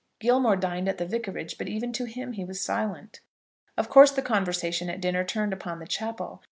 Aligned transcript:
Gilmore 0.19 0.55
dined 0.55 0.89
at 0.89 0.97
the 0.97 1.05
vicarage; 1.05 1.59
but 1.59 1.67
even 1.67 1.93
to 1.93 2.05
him 2.05 2.31
he 2.31 2.43
was 2.43 2.59
silent. 2.59 3.21
Of 3.77 3.87
course 3.87 4.09
the 4.09 4.23
conversation 4.23 4.89
at 4.89 4.99
dinner 4.99 5.23
turned 5.23 5.53
upon 5.53 5.77
the 5.77 5.85
chapel. 5.85 6.39